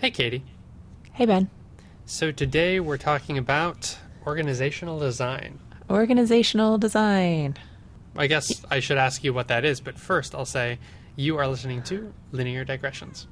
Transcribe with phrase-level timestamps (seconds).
[0.00, 0.42] Hey, Katie.
[1.12, 1.50] Hey, Ben.
[2.06, 5.58] So today we're talking about organizational design.
[5.90, 7.58] Organizational design.
[8.16, 10.78] I guess I should ask you what that is, but first I'll say
[11.16, 13.26] you are listening to Linear Digressions.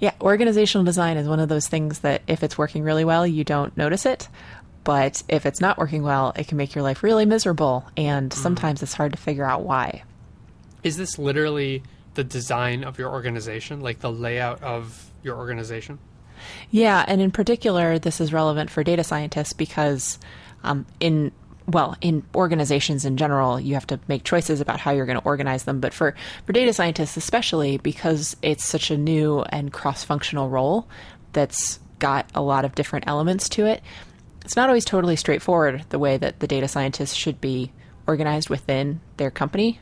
[0.00, 3.44] Yeah, organizational design is one of those things that if it's working really well, you
[3.44, 4.26] don't notice it.
[4.84, 7.84] But if it's not working well, it can make your life really miserable.
[7.98, 8.34] And mm.
[8.34, 10.04] sometimes it's hard to figure out why.
[10.82, 11.82] Is this literally
[12.18, 16.00] the design of your organization, like the layout of your organization?
[16.68, 20.18] Yeah, and in particular, this is relevant for data scientists because
[20.64, 21.30] um, in
[21.68, 25.24] well, in organizations in general, you have to make choices about how you're going to
[25.24, 25.78] organize them.
[25.78, 30.88] But for, for data scientists, especially because it's such a new and cross functional role
[31.34, 33.82] that's got a lot of different elements to it,
[34.44, 37.70] it's not always totally straightforward the way that the data scientists should be
[38.06, 39.78] organized within their company.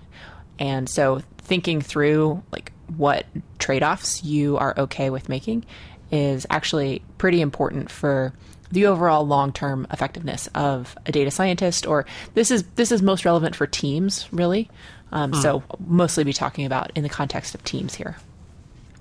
[0.59, 3.27] And so thinking through like what
[3.59, 5.65] trade-offs you are okay with making
[6.11, 8.33] is actually pretty important for
[8.71, 13.57] the overall long-term effectiveness of a data scientist or this is this is most relevant
[13.57, 14.69] for teams really
[15.13, 18.16] um, so mostly be talking about in the context of teams here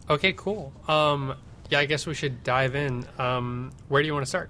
[0.10, 0.72] Okay, cool.
[0.88, 1.36] Um,
[1.70, 3.06] yeah, I guess we should dive in.
[3.18, 4.50] Um, where do you want to start?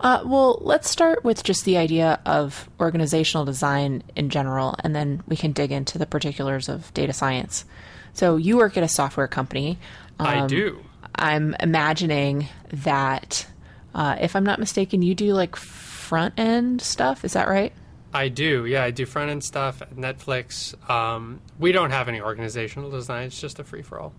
[0.00, 5.22] Uh, well let's start with just the idea of organizational design in general and then
[5.26, 7.64] we can dig into the particulars of data science
[8.12, 9.78] so you work at a software company
[10.18, 10.80] I Um, do.
[11.14, 13.46] i'm imagining that
[13.94, 17.72] uh, if i'm not mistaken you do like front end stuff is that right
[18.14, 18.64] I do.
[18.64, 20.72] Yeah, I do front end stuff at Netflix.
[20.88, 23.24] Um, we don't have any organizational design.
[23.26, 24.14] It's just a free for all.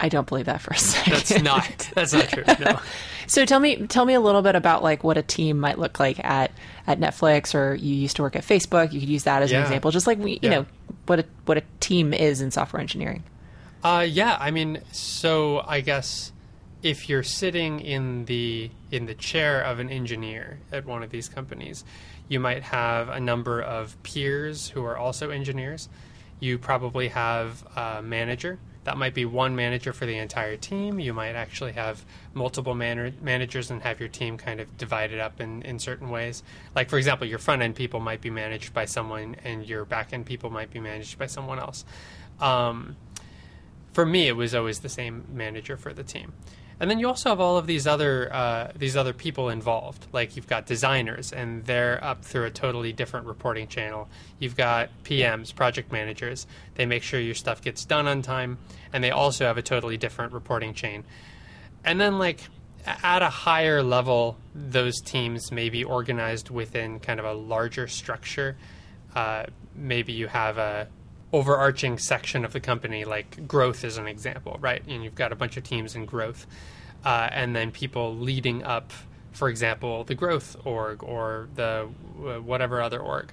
[0.00, 1.12] I don't believe that for a second.
[1.12, 1.90] That's not.
[1.94, 2.44] That's not true.
[2.60, 2.80] No.
[3.26, 5.98] so tell me, tell me a little bit about like what a team might look
[6.00, 6.50] like at
[6.86, 8.92] at Netflix, or you used to work at Facebook.
[8.92, 10.50] You could use that as an example, just like we, you Yeah.
[10.50, 10.66] know,
[11.06, 13.22] what a what a team is in software engineering.
[13.82, 16.32] Uh, yeah, I mean, so I guess
[16.82, 21.28] if you're sitting in the in the chair of an engineer at one of these
[21.28, 21.84] companies,
[22.28, 25.88] you might have a number of peers who are also engineers.
[26.40, 28.58] You probably have a manager.
[28.84, 31.00] That might be one manager for the entire team.
[31.00, 35.40] You might actually have multiple man- managers and have your team kind of divided up
[35.40, 36.42] in, in certain ways.
[36.74, 40.12] Like, for example, your front end people might be managed by someone, and your back
[40.12, 41.84] end people might be managed by someone else.
[42.40, 42.96] Um,
[43.92, 46.32] for me, it was always the same manager for the team.
[46.80, 50.06] And then you also have all of these other uh, these other people involved.
[50.12, 54.08] Like you've got designers, and they're up through a totally different reporting channel.
[54.38, 56.46] You've got PMs, project managers.
[56.74, 58.58] They make sure your stuff gets done on time,
[58.92, 61.04] and they also have a totally different reporting chain.
[61.84, 62.40] And then, like
[62.86, 68.56] at a higher level, those teams may be organized within kind of a larger structure.
[69.14, 70.88] Uh, maybe you have a
[71.34, 74.82] overarching section of the company, like growth is an example, right?
[74.86, 76.46] And you've got a bunch of teams in growth,
[77.04, 78.92] uh, and then people leading up,
[79.32, 81.88] for example, the growth org or the
[82.24, 83.32] uh, whatever other org,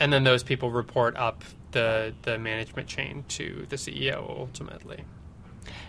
[0.00, 5.04] and then those people report up the the management chain to the CEO ultimately.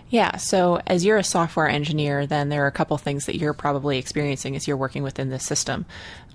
[0.09, 0.35] Yeah.
[0.35, 3.97] So as you're a software engineer, then there are a couple things that you're probably
[3.97, 5.85] experiencing as you're working within this system.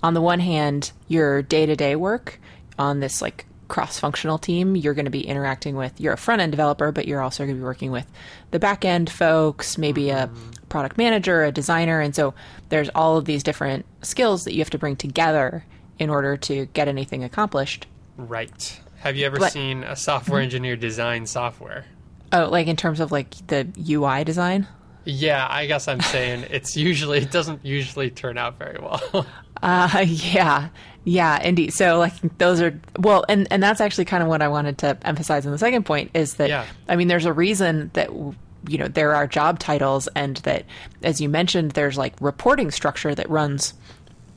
[0.01, 2.39] On the one hand, your day to day work
[2.79, 6.41] on this like cross functional team, you're going to be interacting with, you're a front
[6.41, 8.05] end developer, but you're also going to be working with
[8.51, 10.29] the back end folks, maybe a
[10.67, 12.01] product manager, a designer.
[12.01, 12.33] And so
[12.67, 15.63] there's all of these different skills that you have to bring together
[15.97, 17.87] in order to get anything accomplished.
[18.17, 18.79] Right.
[18.99, 21.85] Have you ever But- seen a software engineer design software?
[22.33, 24.67] Oh, like in terms of like the UI design?
[25.05, 29.25] Yeah, I guess I'm saying it's usually it doesn't usually turn out very well.
[29.63, 30.69] Uh, yeah,
[31.03, 31.73] yeah, indeed.
[31.73, 34.97] So like those are well, and and that's actually kind of what I wanted to
[35.03, 36.65] emphasize in the second point is that Yeah.
[36.87, 40.65] I mean, there's a reason that you know there are job titles, and that
[41.01, 43.73] as you mentioned, there's like reporting structure that runs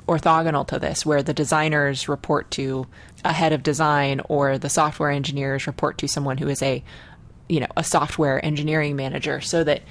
[0.08, 2.86] orthogonal to this, where the designers report to
[3.24, 6.82] a head of design, or the software engineers report to someone who is a
[7.48, 9.82] you know a software engineering manager so that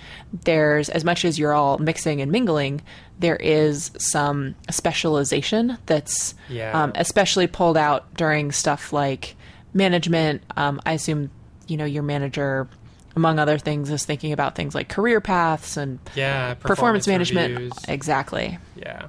[0.44, 2.82] there's as much as you're all mixing and mingling
[3.20, 6.72] there is some specialization that's Yeah.
[6.84, 9.36] um, especially pulled out during stuff like
[9.74, 10.42] management.
[10.58, 11.30] Um, i assume
[11.68, 12.68] you know your manager
[13.16, 17.54] among other things is thinking about things like career paths and yeah, performance, management.
[17.54, 17.74] reviews.
[17.88, 18.58] exactly.
[18.76, 19.06] Yeah,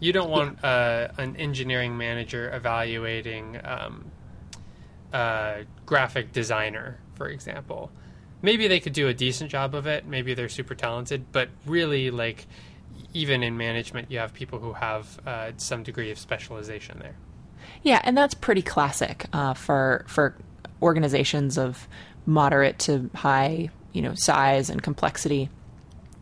[0.00, 4.06] you don't want uh, an engineering manager evaluating um,
[5.12, 7.90] a graphic designer, for example.
[8.42, 10.06] Maybe they could do a decent job of it.
[10.06, 12.46] Maybe they're super talented, but really, like,
[13.14, 17.16] even in management, you have people who have uh, some degree of specialization there.
[17.82, 20.36] Yeah, and that's pretty classic uh, for for
[20.82, 21.88] organizations of
[22.26, 25.48] moderate to high you know, size and complexity.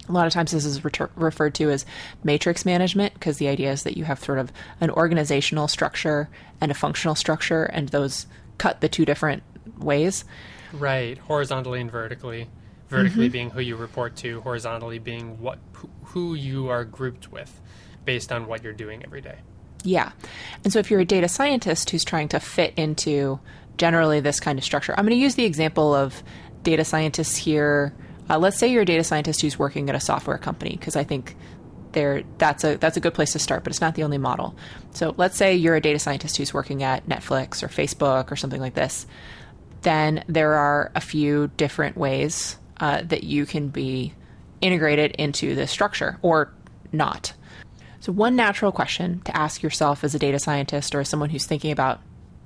[0.09, 1.87] A lot of times this is referred to as
[2.23, 6.29] matrix management because the idea is that you have sort of an organizational structure
[6.61, 8.27] and a functional structure, and those
[8.59, 9.43] cut the two different
[9.79, 10.25] ways.
[10.73, 12.49] Right, horizontally and vertically.
[12.89, 13.33] Vertically mm-hmm.
[13.33, 15.59] being who you report to, horizontally being what
[16.05, 17.59] who you are grouped with
[18.05, 19.39] based on what you're doing every day.
[19.83, 20.13] Yeah.
[20.63, 23.41] And so if you're a data scientist who's trying to fit into
[23.79, 26.23] generally this kind of structure, I'm going to use the example of
[26.63, 27.95] data scientists here.
[28.29, 31.05] Uh, let's say you're a data scientist who's working at a software company, because I
[31.05, 31.35] think
[31.93, 34.55] there that's a that's a good place to start, but it's not the only model.
[34.93, 38.61] So let's say you're a data scientist who's working at Netflix or Facebook or something
[38.61, 39.07] like this.
[39.83, 44.15] Then there are a few different ways uh, that you can be
[44.61, 46.53] integrated into this structure or
[46.93, 47.33] not.
[48.01, 51.47] So, one natural question to ask yourself as a data scientist or as someone who's
[51.47, 52.01] thinking about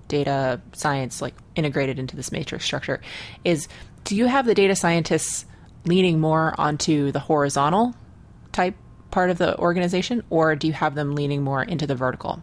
[0.08, 3.00] data science like integrated into this matrix structure
[3.42, 3.66] is
[4.04, 5.46] do you have the data scientists
[5.84, 7.94] leaning more onto the horizontal
[8.52, 8.76] type
[9.10, 12.42] part of the organization or do you have them leaning more into the vertical?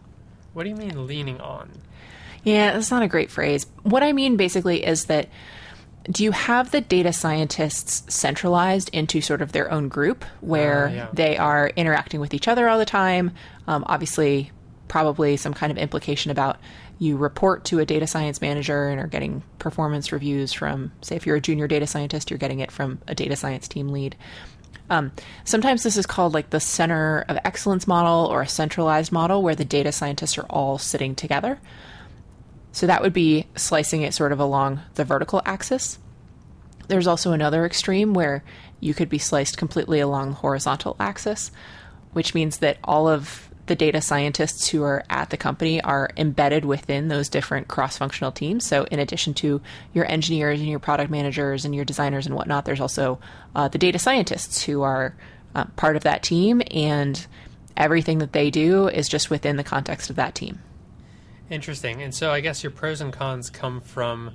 [0.52, 1.70] What do you mean leaning on?
[2.44, 3.66] Yeah, that's not a great phrase.
[3.82, 5.28] What I mean basically is that
[6.10, 10.92] do you have the data scientists centralized into sort of their own group where uh,
[10.92, 11.08] yeah.
[11.12, 13.32] they are interacting with each other all the time?
[13.66, 14.50] Um, obviously,
[14.88, 16.58] probably some kind of implication about
[16.98, 21.26] you report to a data science manager and are getting performance reviews from, say, if
[21.26, 24.14] you're a junior data scientist, you're getting it from a data science team lead.
[24.90, 25.10] Um,
[25.44, 29.54] sometimes this is called like the center of excellence model or a centralized model where
[29.54, 31.58] the data scientists are all sitting together.
[32.74, 36.00] So that would be slicing it sort of along the vertical axis.
[36.88, 38.42] There's also another extreme where
[38.80, 41.52] you could be sliced completely along the horizontal axis,
[42.14, 46.64] which means that all of the data scientists who are at the company are embedded
[46.64, 48.66] within those different cross functional teams.
[48.66, 49.62] So, in addition to
[49.92, 53.20] your engineers and your product managers and your designers and whatnot, there's also
[53.54, 55.14] uh, the data scientists who are
[55.54, 57.24] uh, part of that team, and
[57.76, 60.58] everything that they do is just within the context of that team.
[61.54, 62.02] Interesting.
[62.02, 64.32] And so I guess your pros and cons come from,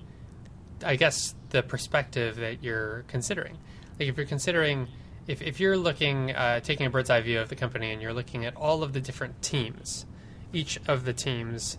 [0.85, 3.57] I guess, the perspective that you're considering.
[3.99, 4.87] Like if you're considering,
[5.27, 8.13] if, if you're looking, uh, taking a bird's eye view of the company and you're
[8.13, 10.05] looking at all of the different teams,
[10.53, 11.77] each of the teams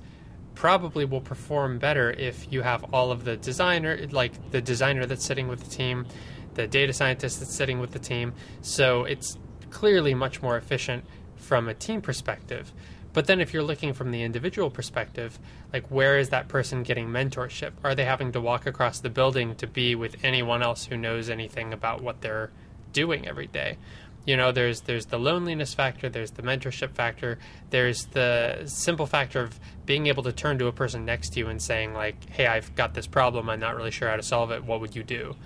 [0.55, 5.25] probably will perform better if you have all of the designer, like the designer that's
[5.25, 6.05] sitting with the team,
[6.53, 8.35] the data scientist that's sitting with the team.
[8.61, 9.39] So it's
[9.71, 11.03] clearly much more efficient
[11.37, 12.75] from a team perspective.
[13.13, 15.39] But then if you're looking from the individual perspective,
[15.73, 17.73] like where is that person getting mentorship?
[17.83, 21.29] Are they having to walk across the building to be with anyone else who knows
[21.29, 22.51] anything about what they're
[22.93, 23.79] doing every day?
[24.27, 27.39] You know, there's there's the loneliness factor, there's the mentorship factor,
[27.71, 31.49] there's the simple factor of being able to turn to a person next to you
[31.49, 33.49] and saying like, "Hey, I've got this problem.
[33.49, 34.63] I'm not really sure how to solve it.
[34.63, 35.37] What would you do?"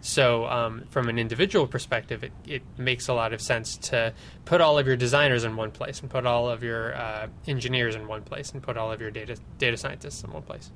[0.00, 4.12] So, um, from an individual perspective, it, it, makes a lot of sense to
[4.44, 7.96] put all of your designers in one place and put all of your uh, engineers
[7.96, 10.70] in one place and put all of your data data scientists in one place.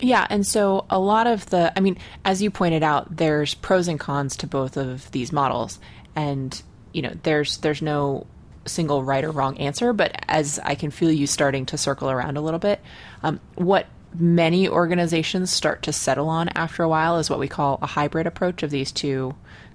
[0.00, 3.86] Yeah, and so a lot of the, I mean, as you pointed out, there's pros
[3.86, 5.78] and cons to both of these models,
[6.16, 6.60] and
[6.92, 8.26] you know, there's there's no
[8.66, 9.92] single right or wrong answer.
[9.92, 12.80] But as I can feel you starting to circle around a little bit,
[13.22, 17.78] um, what many organizations start to settle on after a while is what we call
[17.82, 19.34] a hybrid approach of these two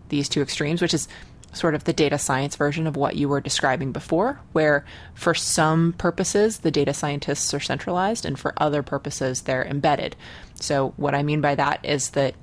[0.09, 1.07] these two extremes, which is
[1.51, 5.93] sort of the data science version of what you were describing before, where for some
[5.93, 10.15] purposes the data scientists are centralized and for other purposes they're embedded.
[10.59, 12.35] So, what I mean by that is that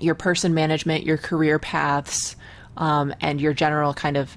[0.00, 2.36] your person management, your career paths,
[2.76, 4.36] um, and your general kind of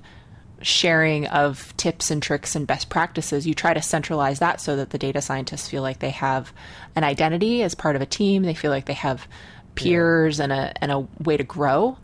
[0.62, 4.90] sharing of tips and tricks and best practices, you try to centralize that so that
[4.90, 6.54] the data scientists feel like they have
[6.96, 8.44] an identity as part of a team.
[8.44, 9.28] They feel like they have
[9.76, 10.46] peers yeah.
[10.46, 11.98] and a and a way to grow,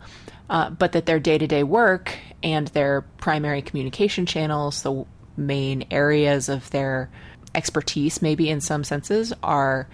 [0.50, 5.04] uh, but that their day to day work and their primary communication channels, the
[5.36, 7.10] main areas of their
[7.54, 9.88] expertise, maybe in some senses, are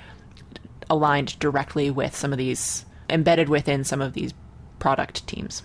[0.90, 4.32] aligned directly with some of these embedded within some of these
[4.78, 5.62] product teams.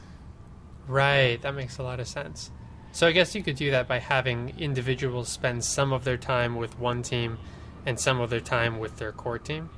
[0.87, 2.51] Right, that makes a lot of sense.
[2.93, 6.55] So I guess you could do that by having individuals spend some of their time
[6.55, 7.39] with one team
[7.87, 9.71] and some of their time with their core team.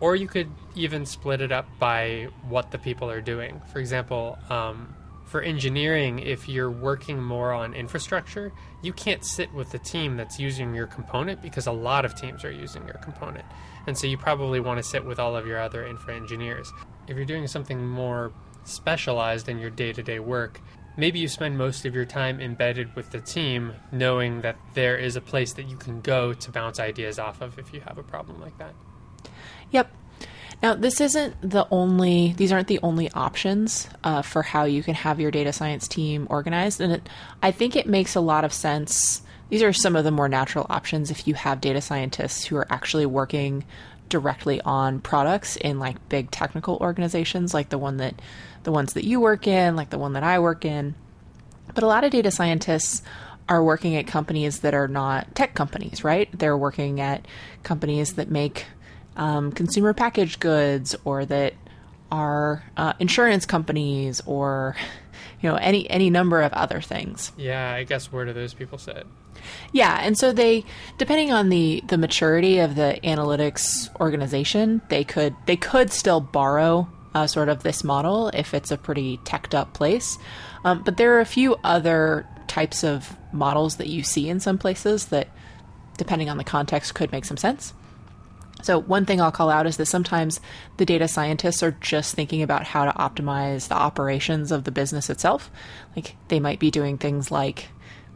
[0.00, 3.62] Or you could even split it up by what the people are doing.
[3.72, 4.96] For example, um,
[5.26, 10.40] for engineering, if you're working more on infrastructure, you can't sit with the team that's
[10.40, 13.44] using your component because a lot of teams are using your component.
[13.86, 16.72] And so you probably want to sit with all of your other infra engineers.
[17.06, 18.32] If you're doing something more
[18.64, 20.60] specialized in your day to day work,
[20.96, 25.16] maybe you spend most of your time embedded with the team, knowing that there is
[25.16, 28.02] a place that you can go to bounce ideas off of if you have a
[28.02, 28.74] problem like that.
[29.70, 29.92] Yep.
[30.62, 34.94] Now, this isn't the only; these aren't the only options uh, for how you can
[34.94, 37.08] have your data science team organized, and it,
[37.42, 39.22] I think it makes a lot of sense.
[39.50, 42.66] These are some of the more natural options if you have data scientists who are
[42.70, 43.64] actually working
[44.08, 48.20] directly on products in like big technical organizations, like the one that
[48.62, 50.94] the ones that you work in, like the one that I work in.
[51.74, 53.02] But a lot of data scientists
[53.48, 56.28] are working at companies that are not tech companies, right?
[56.36, 57.26] They're working at
[57.62, 58.66] companies that make
[59.16, 61.54] um, consumer packaged goods or that
[62.10, 64.76] are uh, insurance companies or
[65.40, 67.32] you know any any number of other things.
[67.36, 69.06] Yeah, I guess where do those people sit?
[69.72, 70.64] Yeah, and so they
[70.98, 76.88] depending on the the maturity of the analytics organization, they could they could still borrow
[77.14, 80.18] uh, sort of this model if it's a pretty teched up place.
[80.64, 84.58] Um, but there are a few other types of models that you see in some
[84.58, 85.28] places that,
[85.96, 87.72] depending on the context, could make some sense.
[88.62, 90.40] So, one thing I'll call out is that sometimes
[90.76, 95.08] the data scientists are just thinking about how to optimize the operations of the business
[95.08, 95.50] itself.
[95.94, 97.68] Like, they might be doing things like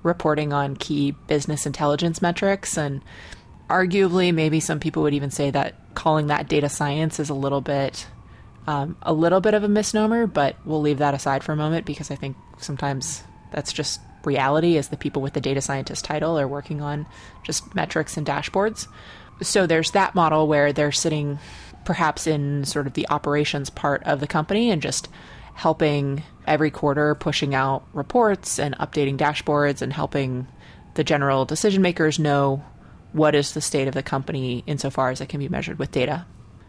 [0.03, 2.77] reporting on key business intelligence metrics.
[2.77, 3.03] And
[3.69, 7.61] arguably, maybe some people would even say that calling that data science is a little
[7.61, 8.07] bit.
[8.67, 11.87] Um, a little bit of a misnomer, but we'll leave that aside for a moment
[11.87, 16.39] because I think sometimes that's just reality as the people with the data scientist title
[16.39, 17.07] are working on
[17.43, 18.87] just metrics and dashboards.
[19.43, 21.39] So there's that model where they're sitting
[21.85, 25.09] perhaps in sort of the operations part of the company and just
[25.55, 30.47] helping every quarter pushing out reports and updating dashboards and helping
[30.95, 32.65] the general decision makers know
[33.13, 36.27] what is the state of the company insofar as it can be measured with data.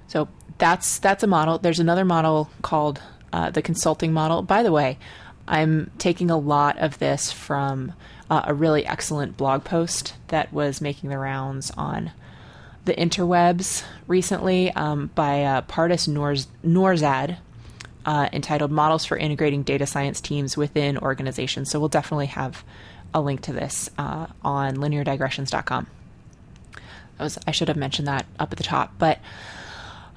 [0.08, 1.58] So that's that's a model.
[1.58, 4.42] There's another model called uh, the consulting model.
[4.42, 4.98] By the way,
[5.48, 7.94] I'm taking a lot of this from
[8.30, 12.12] uh, a really excellent blog post that was making the rounds on
[12.86, 17.38] the interwebs recently um, by uh, Pardis Norz- Noorzad
[18.06, 21.70] uh, entitled Models for Integrating Data Science Teams Within Organizations.
[21.70, 22.64] So we'll definitely have
[23.14, 25.88] a link to this uh, on lineardigressions.com.
[27.20, 28.94] I, was, I should have mentioned that up at the top.
[28.98, 29.20] But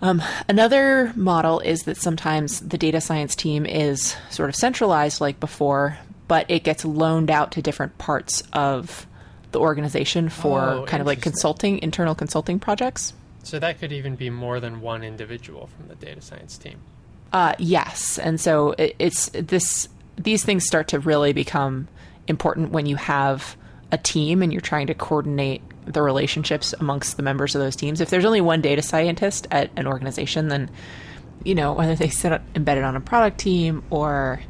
[0.00, 5.40] um, another model is that sometimes the data science team is sort of centralized like
[5.40, 5.98] before,
[6.28, 9.06] but it gets loaned out to different parts of
[9.52, 13.12] the organization for Oh, kind of like consulting, internal consulting projects.
[13.44, 16.80] So that could even be more than one individual from the data science team.
[17.34, 19.88] Uh, yes, and so it, it's this.
[20.16, 21.88] These things start to really become
[22.28, 23.56] important when you have
[23.90, 28.00] a team and you're trying to coordinate the relationships amongst the members of those teams.
[28.00, 30.70] If there's only one data scientist at an organization, then
[31.42, 34.40] you know whether they sit embedded on a product team or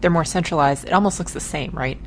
[0.00, 2.00] they're more centralized, it almost looks the same, right?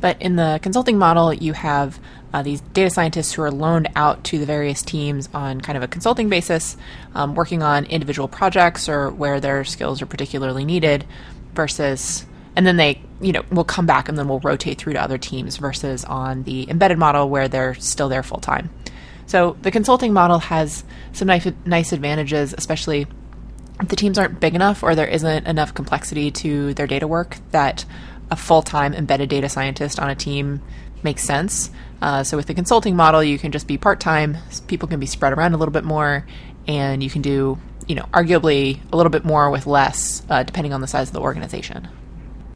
[0.00, 2.00] But in the consulting model, you have
[2.32, 5.82] uh, these data scientists who are loaned out to the various teams on kind of
[5.82, 6.76] a consulting basis,
[7.14, 11.04] um, working on individual projects or where their skills are particularly needed,
[11.54, 12.24] versus,
[12.56, 15.18] and then they, you know, will come back and then we'll rotate through to other
[15.18, 18.70] teams versus on the embedded model where they're still there full time.
[19.26, 23.06] So the consulting model has some nice, nice advantages, especially
[23.80, 27.36] if the teams aren't big enough or there isn't enough complexity to their data work
[27.50, 27.84] that
[28.30, 30.62] a full-time embedded data scientist on a team
[31.04, 31.70] makes sense.
[32.02, 34.36] Uh, so with the consulting model, you can just be part-time.
[34.66, 36.26] People can be spread around a little bit more,
[36.66, 40.72] and you can do, you know, arguably a little bit more with less, uh, depending
[40.72, 41.88] on the size of the organization.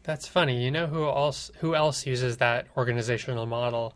[0.03, 0.63] That's funny.
[0.63, 3.95] You know who else who else uses that organizational model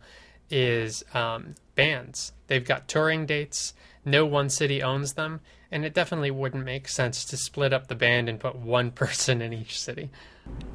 [0.50, 2.32] is um, bands.
[2.48, 3.74] They've got touring dates.
[4.06, 5.42] No one city owns them,
[5.72, 9.42] and it definitely wouldn't make sense to split up the band and put one person
[9.42, 10.10] in each city.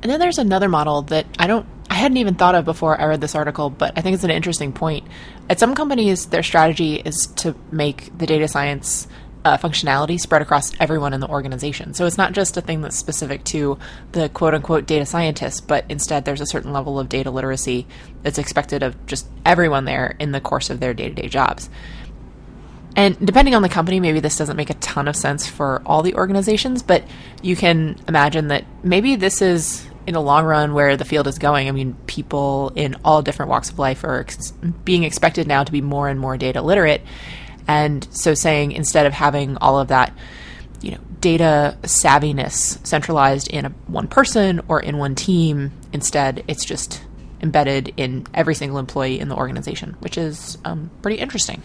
[0.02, 3.04] And then there's another model that I don't, I hadn't even thought of before I
[3.04, 5.06] read this article, but I think it's an interesting point.
[5.48, 9.06] At some companies, their strategy is to make the data science
[9.44, 11.94] uh, functionality spread across everyone in the organization.
[11.94, 13.78] So it's not just a thing that's specific to
[14.10, 17.86] the quote unquote data scientists, but instead there's a certain level of data literacy
[18.24, 21.70] that's expected of just everyone there in the course of their day to day jobs.
[22.96, 26.02] And depending on the company, maybe this doesn't make a ton of sense for all
[26.02, 27.04] the organizations, but
[27.40, 31.38] you can imagine that maybe this is in the long run where the field is
[31.38, 31.68] going.
[31.68, 34.52] I mean, people in all different walks of life are ex-
[34.84, 37.02] being expected now to be more and more data literate.
[37.66, 40.16] And so saying instead of having all of that,
[40.82, 46.64] you know, data savviness centralized in a, one person or in one team, instead it's
[46.64, 47.02] just
[47.40, 51.62] embedded in every single employee in the organization, which is um, pretty interesting.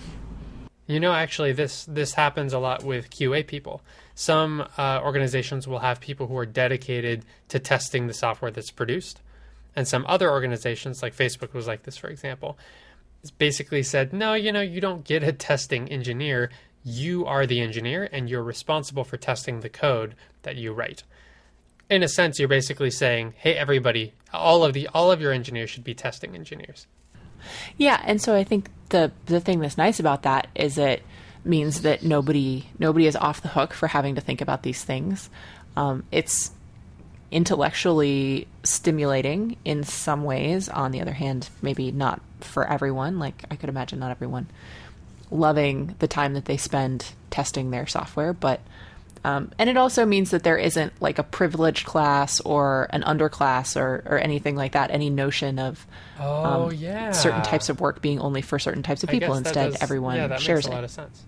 [0.88, 3.81] You know, actually, this this happens a lot with QA people.
[4.20, 9.22] Some uh, organizations will have people who are dedicated to testing the software that's produced,
[9.78, 12.58] and some other organizations, like Facebook, was like this, for example,
[13.38, 16.50] basically said, no, you know, you don't get a testing engineer.
[16.84, 21.04] you are the engineer and you're responsible for testing the code that you write.
[21.90, 25.70] In a sense, you're basically saying, "Hey, everybody, all of the all of your engineers
[25.70, 26.88] should be testing engineers."
[27.78, 31.04] Yeah, and so I think the the thing that's nice about that is it
[31.43, 35.29] means that nobody nobody is off the hook for having to think about these things.
[35.75, 36.51] Um, it's
[37.31, 40.67] intellectually stimulating in some ways.
[40.69, 43.19] On the other hand, maybe not for everyone.
[43.19, 44.48] Like I could imagine not everyone
[45.31, 48.62] loving the time that they spend testing their software, but
[49.24, 53.76] um, and it also means that there isn't like a privileged class or an underclass
[53.76, 54.92] or, or anything like that.
[54.92, 55.86] Any notion of
[56.20, 59.34] oh um, yeah certain types of work being only for certain types of people.
[59.36, 60.76] Instead, does, everyone yeah, that shares makes a it.
[60.76, 61.24] lot of sense.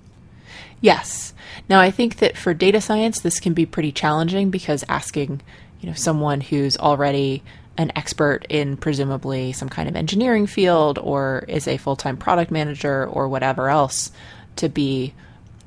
[0.80, 1.34] Yes.
[1.70, 5.42] Now I think that for data science, this can be pretty challenging because asking
[5.82, 7.44] you know someone who's already
[7.78, 13.08] an expert in presumably some kind of engineering field or is a full-time product manager
[13.08, 14.12] or whatever else
[14.58, 15.14] to be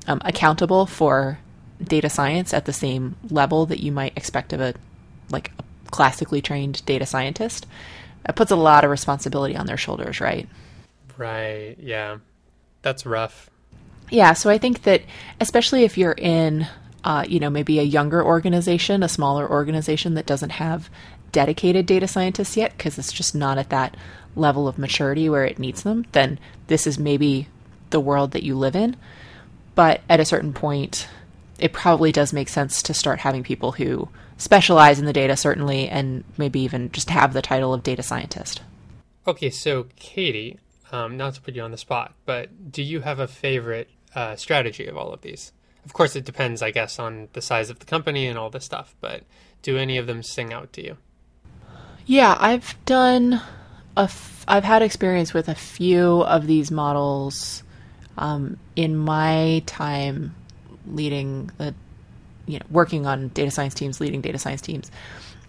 [0.07, 1.39] um, accountable for
[1.83, 4.75] data science at the same level that you might expect of a
[5.31, 5.53] like
[5.87, 7.67] a classically trained data scientist
[8.29, 10.49] it puts a lot of responsibility on their shoulders right
[11.17, 11.77] Right.
[11.79, 12.19] Yeah.
[12.83, 13.49] That's rough.
[14.11, 15.03] yeah so i think that
[15.41, 16.67] especially if you're in
[17.05, 20.89] uh, you know, maybe a younger organization, a smaller organization that doesn't have
[21.33, 23.95] dedicated data scientists yet because it's just not at that
[24.35, 26.39] level of maturity where it needs them, then
[26.69, 27.47] this is maybe
[27.91, 28.97] the world that you live in.
[29.75, 31.07] But at a certain point,
[31.65, 34.07] it probably does make sense to start having people who
[34.37, 38.61] specialize in the data, certainly, and maybe even just have the title of data scientist.
[39.27, 40.59] Okay, so Katie,
[40.93, 44.37] um, not to put you on the spot, but do you have a favorite uh,
[44.37, 45.53] strategy of all of these?
[45.87, 48.67] Of course, it depends, I guess, on the size of the company and all this
[48.67, 49.23] stuff, but
[49.63, 50.99] do any of them sing out to you?
[52.05, 53.41] Yeah, I've done
[53.97, 54.03] a.
[54.03, 57.63] F- I've had experience with a few of these models
[58.19, 60.35] um, in my time
[60.87, 61.75] leading the,
[62.47, 64.91] you know, working on data science teams, leading data science teams.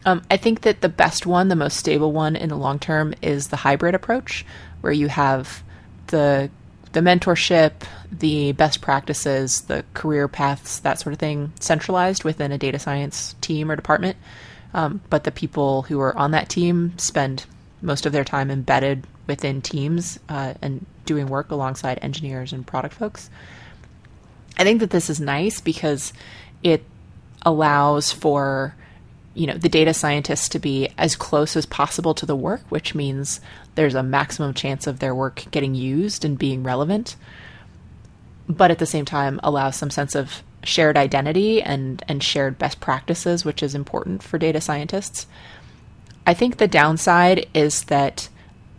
[0.05, 3.15] Um, I think that the best one, the most stable one in the long term,
[3.21, 4.45] is the hybrid approach,
[4.81, 5.63] where you have
[6.07, 6.49] the
[6.93, 7.73] the mentorship,
[8.09, 13.35] the best practices, the career paths, that sort of thing, centralized within a data science
[13.41, 14.15] team or department.
[14.73, 17.45] Um, but the people who are on that team spend
[17.81, 22.93] most of their time embedded within teams uh, and doing work alongside engineers and product
[22.93, 23.29] folks.
[24.57, 26.13] I think that this is nice because
[26.63, 26.83] it
[27.43, 28.75] allows for
[29.33, 32.95] you know the data scientists to be as close as possible to the work, which
[32.95, 33.41] means
[33.75, 37.15] there's a maximum chance of their work getting used and being relevant,
[38.47, 42.79] but at the same time allows some sense of shared identity and and shared best
[42.79, 45.27] practices, which is important for data scientists.
[46.25, 48.29] I think the downside is that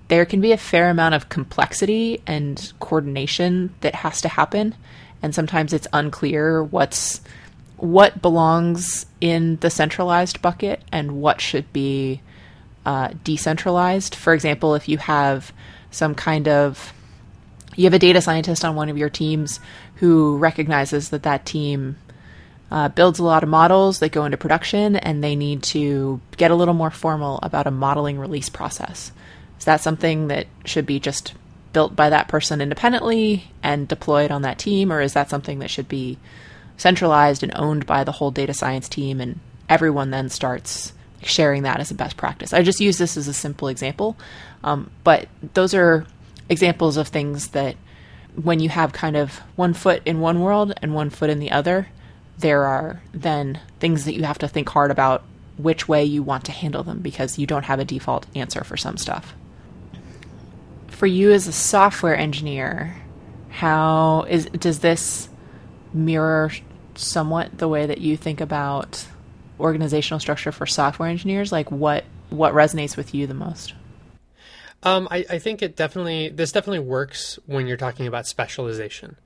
[0.09, 4.75] there can be a fair amount of complexity and coordination that has to happen,
[5.27, 7.21] and sometimes it's unclear what's
[7.79, 12.23] what belongs in the centralized bucket and what should be
[12.87, 14.15] uh, decentralized.
[14.15, 15.53] For example, if you have
[15.91, 16.93] some kind of
[17.75, 19.59] you have a data scientist on one of your teams
[19.97, 21.97] who recognizes that that team
[22.71, 26.53] uh, builds a lot of models that go into production and they need to get
[26.53, 29.11] a little more formal about a modeling release process.
[29.59, 31.35] Is that something that should be just
[31.77, 35.69] built by that person independently and deployed on that team, or is that something that
[35.69, 36.17] should be
[36.79, 41.79] centralized and owned by the whole data science team and everyone then starts sharing that
[41.79, 42.55] as a best practice?
[42.55, 44.17] I just use this as a simple example,
[44.65, 46.07] um, but those are
[46.49, 47.77] examples of things that
[48.43, 51.51] when you have kind of one foot in one world and one foot in the
[51.51, 51.89] other,
[52.39, 55.25] there are then things that you have to think hard about
[55.59, 58.79] which way you want to handle them because you don't have a default answer for
[58.79, 59.35] some stuff.
[60.97, 62.97] For you as a software engineer,
[63.51, 65.29] how is does this
[65.93, 66.51] mirror
[66.95, 69.07] somewhat the way that you think about
[69.61, 71.53] organizational structure for software engineers?
[71.53, 73.75] Like what what resonates with you the most?
[74.83, 79.17] Um, I, I think it definitely this definitely works when you're talking about specialization,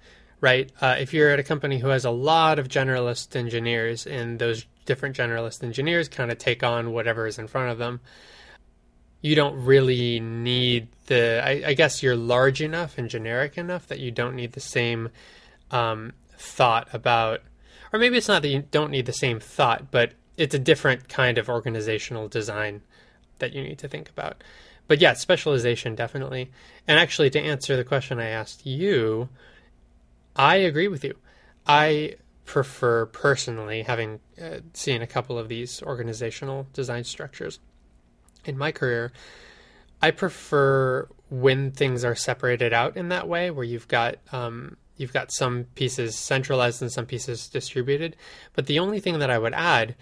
[0.40, 0.72] right?
[0.80, 4.66] Uh, if you're at a company who has a lot of generalist engineers, and those
[4.87, 8.00] different generalist engineers kind of take on whatever is in front of them,
[9.20, 11.42] you don't really need the.
[11.44, 15.11] I, I guess you're large enough and generic enough that you don't need the same
[15.70, 17.42] um, thought about,
[17.92, 21.09] or maybe it's not that you don't need the same thought, but it's a different
[21.09, 22.83] kind of organizational design
[23.38, 24.42] that you need to think about
[24.90, 26.50] but yeah, specialization definitely.
[26.88, 29.28] And actually, to answer the question I asked you,
[30.35, 31.14] I agree with you.
[31.64, 37.61] I prefer personally, having uh, seen a couple of these organizational design structures
[38.44, 39.12] in my career,
[40.03, 45.12] I prefer when things are separated out in that way, where you've got um, you've
[45.12, 48.16] got some pieces centralized and some pieces distributed.
[48.55, 49.94] But the only thing that I would add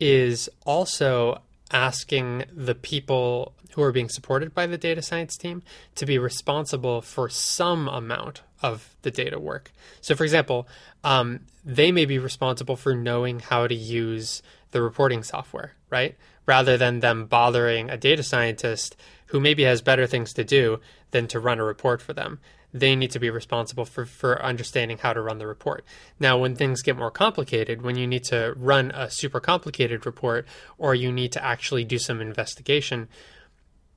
[0.00, 5.62] is also asking the people who are being supported by the data science team
[5.94, 9.72] to be responsible for some amount of the data work.
[10.00, 10.68] So, for example,
[11.02, 16.16] um, they may be responsible for knowing how to use the reporting software, right?
[16.46, 20.80] Rather than them bothering a data scientist who maybe has better things to do
[21.12, 22.40] than to run a report for them
[22.72, 25.84] they need to be responsible for, for understanding how to run the report.
[26.18, 30.46] Now, when things get more complicated, when you need to run a super complicated report
[30.78, 33.08] or you need to actually do some investigation,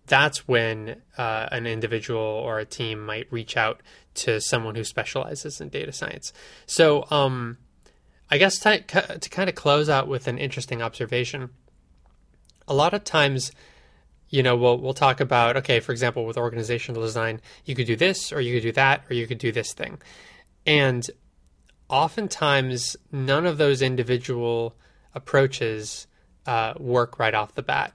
[0.07, 3.81] that's when uh, an individual or a team might reach out
[4.13, 6.33] to someone who specializes in data science.
[6.65, 7.57] So, um,
[8.29, 11.51] I guess to, to kind of close out with an interesting observation,
[12.67, 13.51] a lot of times
[14.29, 17.95] you know, we'll we'll talk about okay, for example, with organizational design, you could do
[17.95, 20.01] this or you could do that or you could do this thing.
[20.65, 21.09] And
[21.89, 24.75] oftentimes none of those individual
[25.13, 26.07] approaches
[26.45, 27.93] uh, work right off the bat.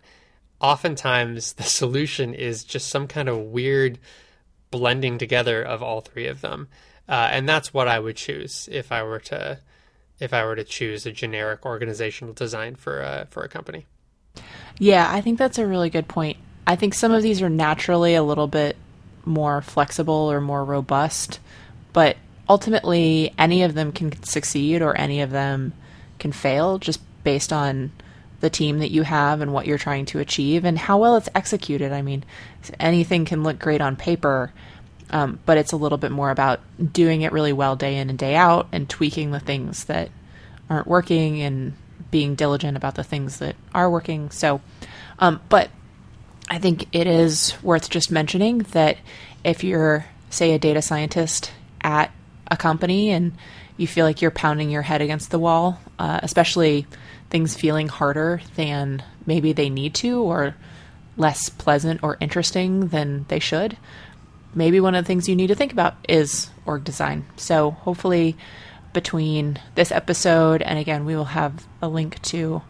[0.61, 3.99] Oftentimes the solution is just some kind of weird
[4.71, 6.69] blending together of all three of them.
[7.09, 9.59] Uh, and that's what I would choose if I were to
[10.21, 13.87] if I were to choose a generic organizational design for a, for a company.
[14.81, 16.39] Yeah, I think that's a really good point.
[16.67, 18.77] I think some of these are naturally a little bit
[19.27, 21.39] more flexible or more robust,
[21.93, 22.17] but
[22.49, 25.75] ultimately any of them can succeed or any of them
[26.19, 27.93] can fail just based on
[28.41, 31.29] the team that you have and what you're trying to achieve and how well it's
[31.35, 31.93] executed.
[31.93, 32.25] I mean,
[32.81, 34.51] anything can look great on paper,
[35.11, 38.19] um, but it's a little bit more about doing it really well day in and
[38.19, 40.09] day out and tweaking the things that
[40.71, 41.75] aren't working and
[42.11, 44.31] being diligent about the things that are working.
[44.31, 44.61] So,
[45.19, 45.71] um, but
[46.49, 48.99] I think it is worth just mentioning that
[49.45, 52.11] if you're, say, a data scientist at
[52.51, 53.33] a company and
[53.77, 56.87] you feel like you're pounding your head against the wall, uh, especially
[57.31, 60.57] things feeling harder than maybe they need to or
[61.17, 63.77] less pleasant or interesting than they should,
[64.55, 67.25] maybe one of the things you need to think about is org design.
[67.37, 68.37] So hopefully
[68.93, 72.63] between this episode and again, we will have a link to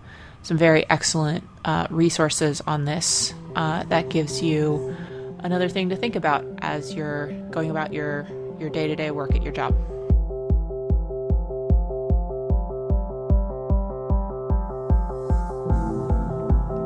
[0.43, 4.95] some very excellent uh, resources on this uh, that gives you
[5.41, 8.27] another thing to think about as you're going about your
[8.59, 9.75] your day-to-day work at your job.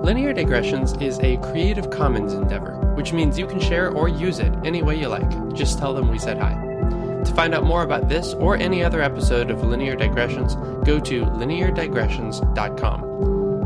[0.05, 4.53] Linear Digressions is a Creative Commons endeavor, which means you can share or use it
[4.64, 5.55] any way you like.
[5.55, 6.63] Just tell them we said hi.
[7.35, 11.25] To find out more about this or any other episode of Linear Digressions, go to
[11.25, 13.03] lineardigressions.com.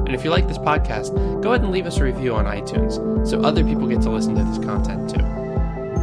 [0.06, 3.28] And if you like this podcast, go ahead and leave us a review on iTunes
[3.28, 5.20] so other people get to listen to this content too.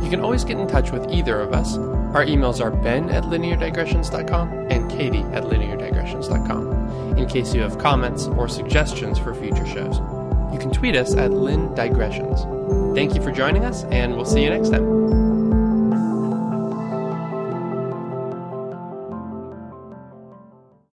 [0.04, 1.76] You can always get in touch with either of us.
[1.76, 8.28] Our emails are ben at lineardigressions.com and katie at lineardigressions.com in case you have comments
[8.28, 9.98] or suggestions for future shows.
[10.54, 12.94] You can tweet us at lindigressions.
[12.94, 15.25] Thank you for joining us, and we'll see you next time.